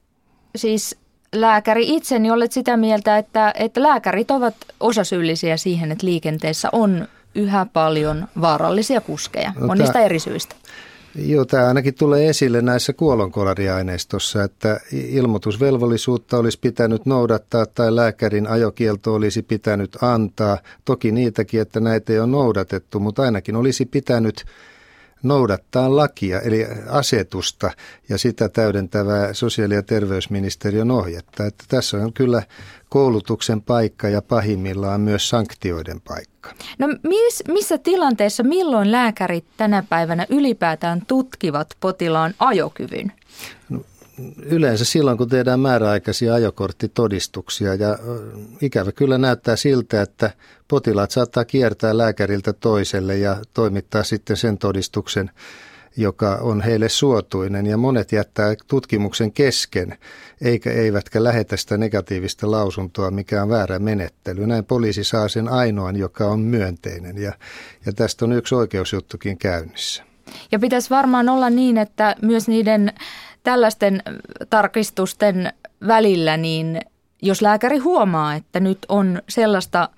[0.56, 0.96] siis
[1.34, 7.08] lääkäri itse, niin olet sitä mieltä, että, että lääkärit ovat osasyyllisiä siihen, että liikenteessä on
[7.36, 10.56] yhä paljon vaarallisia kuskeja no, monista eri syistä.
[11.17, 19.13] Joo, tämä ainakin tulee esille näissä kuolonkolariaineistossa, että ilmoitusvelvollisuutta olisi pitänyt noudattaa tai lääkärin ajokielto
[19.13, 20.58] olisi pitänyt antaa.
[20.86, 24.45] Toki niitäkin, että näitä ei ole noudatettu, mutta ainakin olisi pitänyt
[25.25, 27.71] noudattaa lakia, eli asetusta
[28.09, 31.45] ja sitä täydentävää sosiaali- ja terveysministeriön ohjetta.
[31.45, 32.43] Että tässä on kyllä
[32.89, 36.53] koulutuksen paikka ja pahimmillaan myös sanktioiden paikka.
[36.79, 43.11] No miss, missä tilanteessa, milloin lääkärit tänä päivänä ylipäätään tutkivat potilaan ajokyvyn?
[43.69, 43.79] No,
[44.38, 47.97] yleensä silloin, kun tehdään määräaikaisia ajokorttitodistuksia ja
[48.62, 50.32] ikävä kyllä näyttää siltä, että
[50.67, 55.32] potilaat saattaa kiertää lääkäriltä toiselle ja toimittaa sitten sen todistuksen
[55.97, 59.97] joka on heille suotuinen ja monet jättää tutkimuksen kesken,
[60.41, 64.47] eikä eivätkä lähetä sitä negatiivista lausuntoa, mikä on väärä menettely.
[64.47, 67.34] Näin poliisi saa sen ainoan, joka on myönteinen ja,
[67.86, 70.04] ja tästä on yksi oikeusjuttukin käynnissä.
[70.51, 72.93] Ja pitäisi varmaan olla niin, että myös niiden
[73.45, 74.01] tällaisten
[74.49, 75.53] tarkistusten
[75.88, 76.81] välillä, niin
[77.21, 79.89] jos lääkäri huomaa, että nyt on sellaista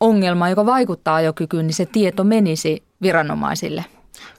[0.00, 3.84] ongelmaa, joka vaikuttaa ajokykyyn, niin se tieto menisi viranomaisille–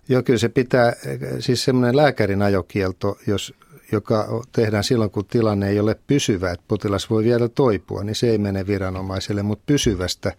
[0.10, 0.93] Joo, kyllä se pitää,
[1.39, 3.54] siis semmoinen lääkärin ajokielto, jos
[3.91, 8.30] joka tehdään silloin, kun tilanne ei ole pysyvä, että potilas voi vielä toipua, niin se
[8.30, 10.32] ei mene viranomaiselle, mutta pysyvästä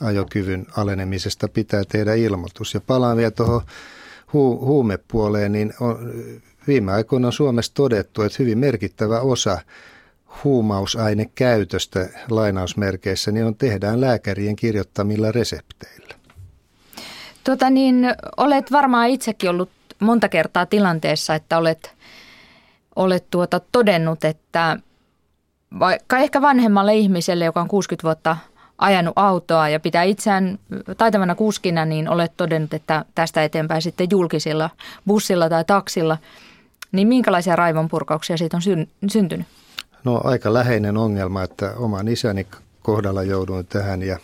[0.00, 2.74] ajokyvyn alenemisesta pitää tehdä ilmoitus.
[2.74, 3.60] Ja palaan vielä tuohon
[4.26, 6.12] hu- huumepuoleen, niin on,
[6.66, 9.58] viime aikoina on Suomessa todettu, että hyvin merkittävä osa
[10.44, 16.14] huumausainekäytöstä lainausmerkeissä niin on tehdään lääkärien kirjoittamilla resepteillä.
[17.44, 19.70] Tota niin, olet varmaan itsekin ollut
[20.00, 21.94] monta kertaa tilanteessa, että olet,
[22.96, 24.76] olet tuota todennut, että
[25.78, 28.36] vaikka ehkä vanhemmalle ihmiselle, joka on 60 vuotta
[28.78, 30.58] ajanut autoa ja pitää itseään
[30.96, 34.70] taitavana kuskina, niin olet todennut, että tästä eteenpäin sitten julkisilla
[35.06, 36.18] bussilla tai taksilla,
[36.92, 38.62] niin minkälaisia raivonpurkauksia siitä on
[39.08, 39.46] syntynyt?
[40.04, 42.46] No aika läheinen ongelma, että oman isäni
[42.82, 44.18] kohdalla jouduin tähän ja,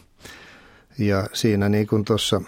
[0.99, 2.41] ja siinä niin kuin tuossa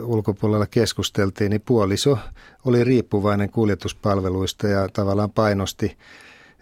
[0.00, 2.18] ulkopuolella keskusteltiin, niin puoliso
[2.64, 5.96] oli riippuvainen kuljetuspalveluista ja tavallaan painosti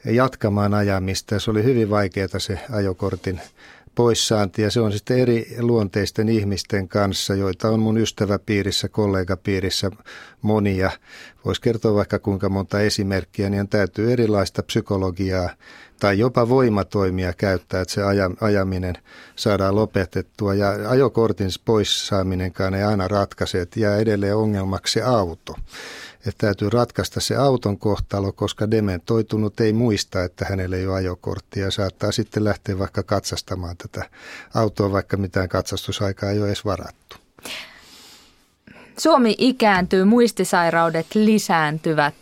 [0.04, 1.38] jatkamaan ajamista.
[1.38, 3.40] Se oli hyvin vaikeaa se ajokortin
[3.94, 9.90] poissaanti ja se on sitten eri luonteisten ihmisten kanssa, joita on mun ystäväpiirissä, kollegapiirissä
[10.42, 10.90] monia.
[11.44, 15.50] Voisi kertoa vaikka kuinka monta esimerkkiä, niin täytyy erilaista psykologiaa
[16.00, 18.00] tai jopa voimatoimia käyttää, että se
[18.40, 18.94] ajaminen
[19.36, 20.54] saadaan lopetettua.
[20.54, 25.54] Ja ajokortin pois saaminenkaan ei aina ratkaise, että jää edelleen ongelmaksi auto
[26.26, 31.70] että täytyy ratkaista se auton kohtalo, koska dementoitunut ei muista, että hänelle ei ole ajokorttia
[31.70, 34.04] saattaa sitten lähteä vaikka katsastamaan tätä
[34.54, 37.16] autoa, vaikka mitään katsastusaikaa ei ole edes varattu.
[38.98, 42.14] Suomi ikääntyy, muistisairaudet lisääntyvät.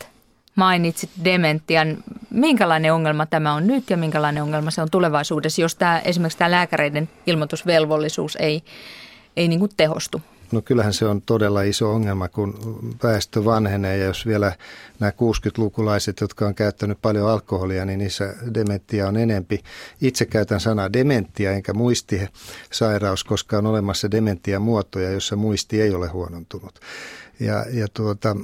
[0.56, 2.04] Mainitsit dementian.
[2.30, 6.50] Minkälainen ongelma tämä on nyt ja minkälainen ongelma se on tulevaisuudessa, jos tämä, esimerkiksi tämä
[6.50, 8.62] lääkäreiden ilmoitusvelvollisuus ei,
[9.36, 10.22] ei niin tehostu?
[10.52, 14.52] No kyllähän se on todella iso ongelma, kun väestö vanhenee ja jos vielä
[15.00, 19.62] nämä 60-lukulaiset, jotka on käyttänyt paljon alkoholia, niin niissä dementia on enempi.
[20.00, 26.08] Itse käytän sanaa dementia enkä muistisairaus, koska on olemassa dementia muotoja, jossa muisti ei ole
[26.08, 26.80] huonontunut.
[27.42, 28.36] Ja, ja tuota,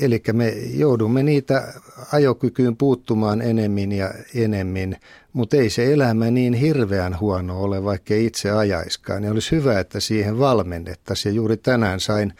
[0.00, 1.72] eli me joudumme niitä
[2.12, 4.96] ajokykyyn puuttumaan enemmän ja enemmän,
[5.32, 9.24] mutta ei se elämä niin hirveän huono ole, vaikka ei itse ajaiskaan.
[9.24, 11.32] Ja olisi hyvä, että siihen valmennettaisiin.
[11.32, 12.32] Ja juuri tänään sain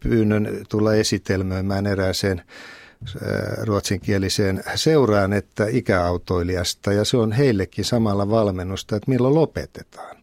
[0.00, 2.42] pyynnön tulla esitelmöimään erääseen
[3.62, 10.16] ruotsinkieliseen seuraan, että ikäautoilijasta, ja se on heillekin samalla valmennusta, että milloin lopetetaan.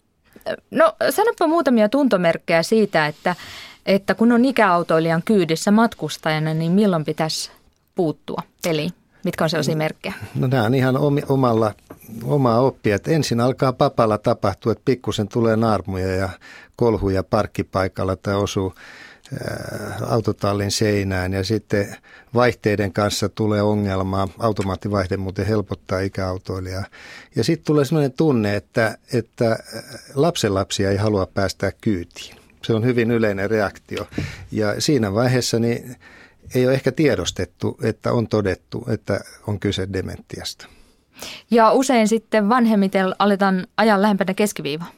[0.71, 3.35] No sanoppa muutamia tuntomerkkejä siitä, että
[3.87, 7.51] että kun on ikäautoilijan kyydissä matkustajana, niin milloin pitäisi
[7.95, 8.91] puuttua peliin?
[9.23, 10.13] Mitkä on sellaisia merkkejä?
[10.35, 10.95] No nämä on ihan
[11.29, 11.73] omalla,
[12.23, 12.95] omaa oppia.
[12.95, 16.29] Että ensin alkaa papalla tapahtua, että pikkusen tulee naarmuja ja
[16.75, 18.73] kolhuja parkkipaikalla tai osuu
[20.07, 21.95] autotallin seinään ja sitten
[22.33, 24.27] vaihteiden kanssa tulee ongelmaa.
[24.39, 26.85] Automaattivaihde muuten helpottaa ikäautoilijaa.
[27.35, 29.57] Ja sitten tulee sellainen tunne, että, että
[30.15, 32.36] lapsenlapsia ei halua päästää kyytiin.
[32.67, 34.07] Se on hyvin yleinen reaktio.
[34.51, 35.95] Ja siinä vaiheessa niin
[36.55, 40.67] ei ole ehkä tiedostettu, että on todettu, että on kyse dementiasta.
[41.51, 44.91] Ja usein sitten vanhemmiten aletaan ajan lähempänä keskiviivaa.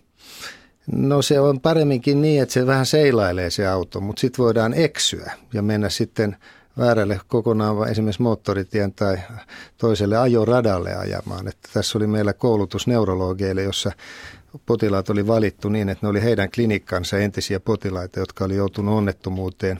[0.91, 5.31] No se on paremminkin niin, että se vähän seilailee se auto, mutta sitten voidaan eksyä
[5.53, 6.37] ja mennä sitten
[6.77, 9.17] väärälle kokonaan esimerkiksi moottoritien tai
[9.77, 11.47] toiselle ajoradalle ajamaan.
[11.47, 13.91] Että tässä oli meillä koulutus neurologeille, jossa
[14.65, 19.79] potilaat oli valittu niin, että ne oli heidän klinikkansa entisiä potilaita, jotka oli joutunut onnettomuuteen,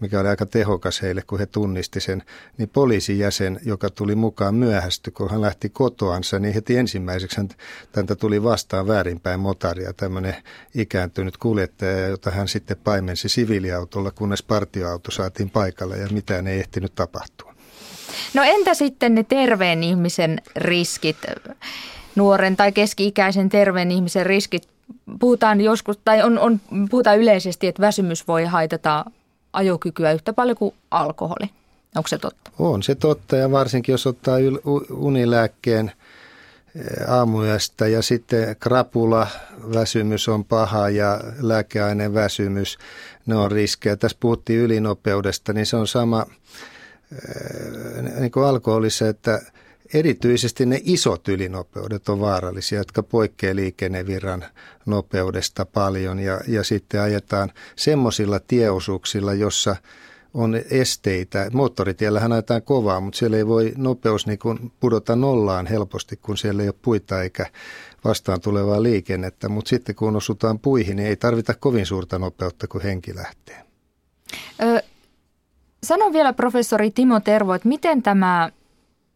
[0.00, 2.22] mikä oli aika tehokas heille, kun he tunnisti sen,
[2.58, 7.40] niin poliisijäsen, joka tuli mukaan myöhästy, kun hän lähti kotoansa, niin heti ensimmäiseksi
[7.92, 10.36] häntä tuli vastaan väärinpäin motaria, tämmöinen
[10.74, 16.94] ikääntynyt kuljettaja, jota hän sitten paimensi siviiliautolla, kunnes partioauto saatiin paikalle ja mitään ei ehtinyt
[16.94, 17.54] tapahtua.
[18.34, 21.16] No entä sitten ne terveen ihmisen riskit?
[22.16, 24.68] Nuoren tai keski-ikäisen terveen ihmisen riskit.
[25.20, 29.04] Puhutaan joskus, tai on, on, puhutaan yleisesti, että väsymys voi haitata
[29.52, 31.50] ajokykyä yhtä paljon kuin alkoholi.
[31.96, 32.50] Onko se totta?
[32.58, 34.36] On se totta ja varsinkin jos ottaa
[34.90, 35.92] unilääkkeen
[36.76, 39.26] eh, aamuyöstä ja sitten krapula
[39.74, 42.78] väsymys on paha ja lääkeaineen väsymys,
[43.26, 43.96] ne on riskejä.
[43.96, 46.26] Tässä puhuttiin ylinopeudesta, niin se on sama
[47.12, 49.40] eh, niin kuin alkoholissa, että
[49.94, 54.44] Erityisesti ne isot ylinopeudet on vaarallisia, jotka poikkeaa liikennevirran
[54.86, 59.76] nopeudesta paljon ja, ja sitten ajetaan semmoisilla tieosuuksilla, jossa
[60.34, 61.50] on esteitä.
[61.52, 66.62] Moottoritiellähän ajetaan kovaa, mutta siellä ei voi nopeus niin kuin pudota nollaan helposti, kun siellä
[66.62, 67.46] ei ole puita eikä
[68.04, 69.48] vastaan tulevaa liikennettä.
[69.48, 73.64] Mutta sitten kun osutaan puihin, niin ei tarvita kovin suurta nopeutta, kun henki lähtee.
[74.62, 74.82] Ö,
[75.84, 78.50] Sano vielä professori Timo Tervo, että miten tämä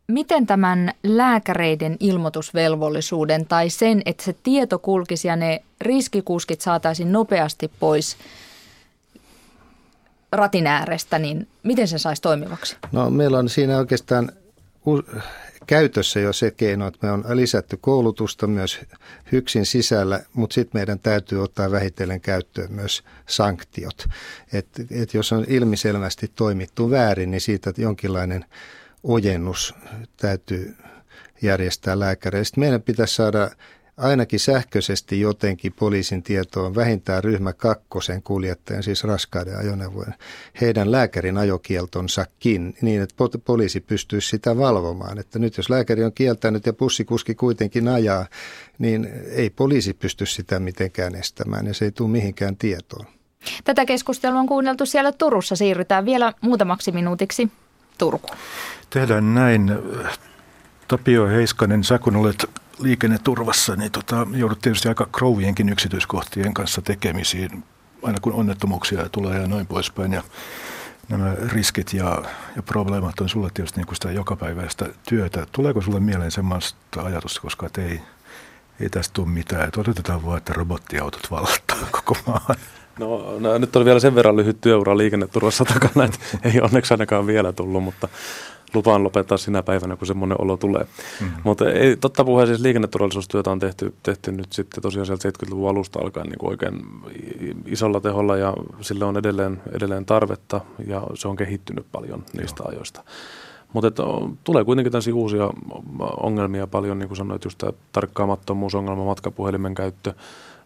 [0.09, 7.71] miten tämän lääkäreiden ilmoitusvelvollisuuden tai sen, että se tieto kulkisi ja ne riskikuskit saataisiin nopeasti
[7.81, 8.17] pois
[10.33, 12.77] ratin äärestä, niin miten se saisi toimivaksi?
[12.93, 14.33] No meillä on siinä oikeastaan
[15.67, 18.81] käytössä jo se keino, että me on lisätty koulutusta myös
[19.33, 24.07] hyksin sisällä, mutta sitten meidän täytyy ottaa vähitellen käyttöön myös sanktiot.
[24.53, 28.45] että et jos on ilmiselvästi toimittu väärin, niin siitä jonkinlainen
[29.05, 29.75] ojennus
[30.17, 30.77] täytyy
[31.43, 32.61] järjestää lääkäreistä.
[32.61, 33.51] Meidän pitäisi saada
[33.97, 40.15] ainakin sähköisesti jotenkin poliisin tietoon vähintään ryhmä kakkosen kuljettajan, siis raskaiden ajoneuvojen,
[40.61, 43.15] heidän lääkärin ajokieltonsakin niin, että
[43.45, 45.19] poliisi pystyisi sitä valvomaan.
[45.19, 48.27] Että nyt jos lääkäri on kieltänyt ja pussikuski kuitenkin ajaa,
[48.79, 53.07] niin ei poliisi pysty sitä mitenkään estämään ja se ei tule mihinkään tietoon.
[53.65, 55.57] Tätä keskustelua on kuunneltu siellä Turussa.
[55.57, 57.51] Siirrytään vielä muutamaksi minuutiksi
[57.99, 58.37] Turkuun.
[58.91, 59.79] Tehdään näin.
[60.89, 67.65] Tapio Heiskanen, sä kun olet liikenneturvassa, niin tota, joudut tietysti aika krouvienkin yksityiskohtien kanssa tekemisiin,
[68.03, 70.13] aina kun onnettomuuksia tulee ja noin poispäin.
[70.13, 70.23] Ja
[71.09, 72.23] nämä riskit ja,
[72.57, 75.47] ja probleemat on sulle tietysti niin kuin sitä jokapäiväistä työtä.
[75.53, 78.01] Tuleeko sulle mieleen semmoista ajatusta, koska ei,
[78.81, 82.57] ei tästä tule mitään, että odotetaan vaan, että robottiautot vallattaa koko maan?
[82.99, 87.27] No, no, nyt on vielä sen verran lyhyt työura liikenneturvassa takana, että ei onneksi ainakaan
[87.27, 88.09] vielä tullut, mutta
[88.75, 90.83] lupaan lopettaa sinä päivänä, kun semmoinen olo tulee.
[90.83, 91.37] Mm-hmm.
[91.45, 96.01] Mutta ei, totta puheen siis liikenneturvallisuustyötä on tehty, tehty nyt sitten tosiaan sieltä 70-luvun alusta
[96.01, 96.81] alkaen niin kuin oikein
[97.67, 102.69] isolla teholla ja sille on edelleen, edelleen tarvetta ja se on kehittynyt paljon niistä Joo.
[102.69, 103.05] ajoista.
[103.73, 104.03] Mutta
[104.45, 105.51] tulee kuitenkin tällaisia uusia
[106.23, 110.15] ongelmia paljon, niin kuin sanoit, just tämä tarkkaamattomuusongelma, matkapuhelimen käyttö,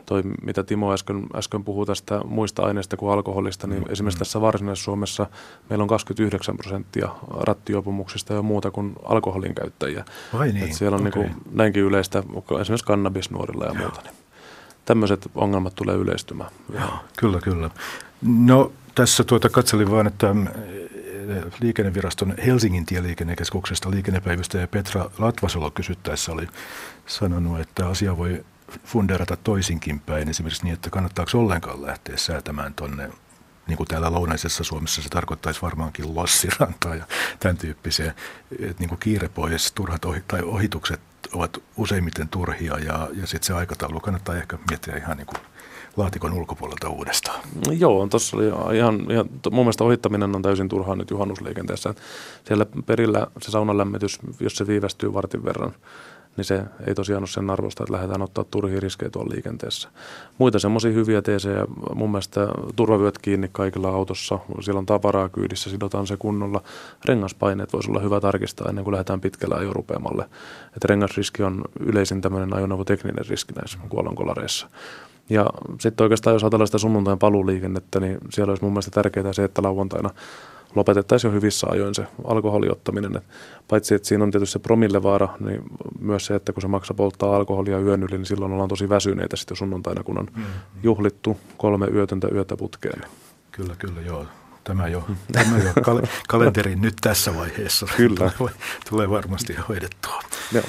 [0.09, 3.93] toi, mitä Timo äsken, äsken puhui tästä muista aineista kuin alkoholista, niin mm.
[3.93, 5.27] esimerkiksi tässä Varsinais-Suomessa
[5.71, 10.05] meillä on 29 prosenttia rattijuopumuksista jo muuta kuin alkoholin käyttäjiä.
[10.33, 10.65] Vai niin?
[10.65, 11.23] Et siellä on okay.
[11.23, 12.23] niin kuin, näinkin yleistä
[12.61, 13.79] esimerkiksi kannabisnuorilla ja Joo.
[13.79, 14.03] muuta.
[14.03, 14.15] Niin
[14.85, 16.51] tämmöiset ongelmat tulee yleistymään.
[16.73, 17.71] Joo, kyllä, kyllä.
[18.23, 20.47] No tässä tuota katselin vaan, että mm,
[21.61, 26.49] liikenneviraston Helsingin tieliikennekeskuksesta liikennepäivystäjä Petra Latvasolo kysyttäessä oli
[27.07, 28.45] sanonut, että asia voi
[28.85, 33.11] funderata toisinkin päin, esimerkiksi niin, että kannattaako ollenkaan lähteä säätämään tuonne
[33.67, 37.05] niin kuin täällä lounaisessa Suomessa se tarkoittaisi varmaankin lossirantaa ja
[37.41, 38.15] tämän tyyppisiä,
[38.61, 41.01] että niin kuin kiire pois, turhat ohi, tai ohitukset
[41.33, 45.39] ovat useimmiten turhia ja, ja sitten se aikataulu kannattaa ehkä miettiä ihan niin kuin
[45.97, 47.41] laatikon ulkopuolelta uudestaan.
[47.71, 51.95] Joo, tuossa oli ihan, ihan, mun mielestä ohittaminen on täysin turhaa nyt juhannusliikenteessä.
[52.45, 55.75] Siellä perillä se saunan lämmitys, jos se viivästyy vartin verran,
[56.39, 59.89] niin se ei tosiaan ole sen arvosta, että lähdetään ottaa turhia riskejä tuolla liikenteessä.
[60.39, 66.07] Muita semmoisia hyviä teesejä, mun mielestä turvavyöt kiinni kaikilla autossa, siellä on tavaraa kyydissä, sidotaan
[66.07, 66.63] se kunnolla.
[67.05, 70.25] Rengaspaineet voisi olla hyvä tarkistaa ennen kuin lähdetään pitkällä ajorupeamalle.
[70.67, 74.69] Että rengasriski on yleisin tämmöinen ajoneuvotekninen riski näissä kuolonkolareissa.
[75.31, 75.47] Ja
[75.81, 79.63] sitten oikeastaan jos ajatellaan sitä sunnuntain paluuliikennettä, niin siellä olisi mun mielestä tärkeää se, että
[79.63, 80.11] lauantaina
[80.79, 83.17] lopetettaisiin jo hyvissä ajoin se alkoholiottaminen.
[83.17, 83.25] Et
[83.69, 85.63] paitsi, että siinä on tietysti se promillevaara, niin
[86.01, 89.37] myös se, että kun se maksaa polttaa alkoholia yön yli, niin silloin ollaan tosi väsyneitä
[89.37, 90.45] sitten sunnuntaina, kun on mm.
[90.83, 93.03] juhlittu kolme yötöntä yötä putkeen.
[93.53, 94.27] Kyllä, kyllä, joo.
[94.65, 98.31] Tämä jo, tämä jo kal- kalenteri nyt tässä vaiheessa Kyllä.
[98.39, 98.55] tulee,
[98.91, 100.23] tulee varmasti hoidettua.
[100.53, 100.65] Joo.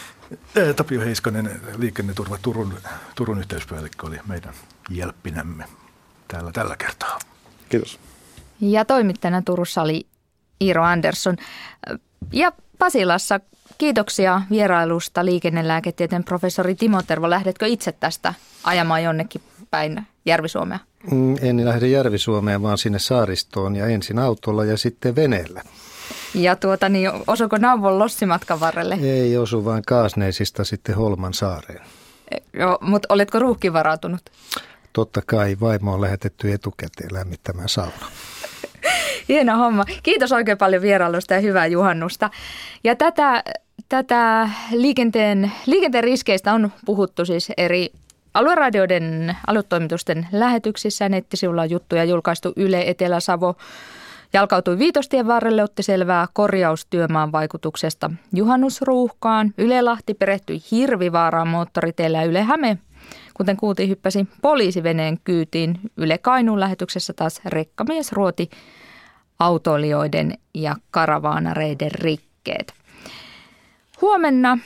[0.76, 2.74] Tapio Heiskanen, liikenneturva Turun,
[3.16, 4.54] Turun yhteyspäällikkö oli meidän
[4.90, 5.66] jelppinämme
[6.28, 7.20] täällä tällä kertaa.
[7.70, 8.00] Kiitos.
[8.62, 10.08] Ja toimittajana Turussa oli
[10.62, 11.38] Iiro Andersson.
[12.34, 13.40] Ja Pasilassa
[13.78, 17.30] kiitoksia vierailusta liikennelääketieteen professori Timo Tervo.
[17.30, 19.42] Lähdetkö itse tästä ajamaan jonnekin
[19.72, 20.80] päin Järvi-Suomea?
[21.12, 25.62] Mm, en lähde Järvi-Suomeen, vaan sinne saaristoon ja ensin autolla ja sitten veneellä.
[26.34, 28.98] Ja tuota, niin osuko Nauvon lossimatkan varrelle?
[29.02, 31.82] Ei osu, vaan Kaasneisista sitten Holman saareen.
[32.54, 34.22] Joo, mutta oletko ruuhkin varautunut?
[34.94, 38.12] Totta kai, vaimo on lähetetty etukäteen lämmittämään sauna.
[39.30, 39.84] Hieno homma.
[40.04, 42.30] Kiitos oikein paljon vierailusta ja hyvää juhannusta.
[42.84, 43.44] Ja tätä,
[43.90, 47.92] tätä liikenteen, liikenteen riskeistä on puhuttu siis eri
[48.34, 51.10] alueradioiden, aluetoimitusten lähetyksissä.
[51.10, 53.56] Nettisivulla on juttuja julkaistu Yle Etelä-Savo.
[54.34, 59.54] Jalkautui Viitostien varrelle, otti selvää korjaustyömaan vaikutuksesta juhannusruuhkaan.
[59.58, 62.78] Yle Lahti perehtyi Hirvivaaraan moottoriteillä Yle Häme
[63.34, 65.80] Kuten kuultiin, hyppäsi poliisiveneen kyytiin.
[65.98, 68.50] Yle Kainuun lähetyksessä taas rekkamies ruoti
[69.40, 72.74] autoilijoiden ja karavaanareiden rikkeet.
[74.02, 74.58] Huomenna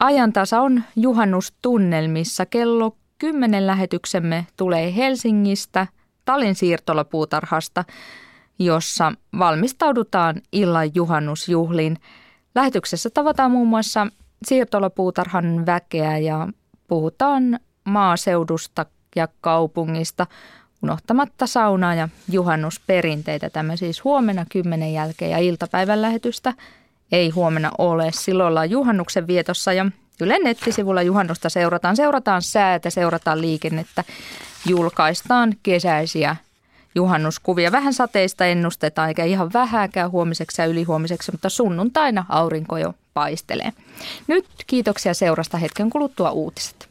[0.00, 2.46] ajantasa on juhannustunnelmissa.
[2.46, 5.86] Kello 10 lähetyksemme tulee Helsingistä,
[6.24, 7.84] Talin siirtolapuutarhasta.
[8.58, 11.96] jossa valmistaudutaan illan juhannusjuhliin.
[12.54, 14.06] Lähetyksessä tavataan muun muassa
[14.44, 16.48] siirtolapuutarhan väkeä ja
[16.88, 18.86] puhutaan maaseudusta
[19.16, 20.26] ja kaupungista,
[20.82, 23.50] unohtamatta saunaa ja juhannusperinteitä.
[23.50, 26.54] Tämä siis huomenna kymmenen jälkeen ja iltapäivän lähetystä
[27.12, 28.10] ei huomenna ole.
[28.12, 29.86] Silloin ollaan juhannuksen vietossa ja
[30.20, 31.96] Ylen nettisivulla juhannusta seurataan.
[31.96, 34.04] Seurataan säätä, seurataan liikennettä,
[34.66, 36.36] julkaistaan kesäisiä
[36.94, 37.72] juhannuskuvia.
[37.72, 43.72] Vähän sateista ennustetaan, eikä ihan vähääkään huomiseksi ja ylihuomiseksi, mutta sunnuntaina aurinko jo paistelee.
[44.26, 46.87] Nyt kiitoksia seurasta hetken kuluttua uutiset.